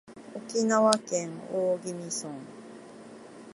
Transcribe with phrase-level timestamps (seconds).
[0.33, 1.93] 沖縄県大宜味
[2.25, 2.35] 村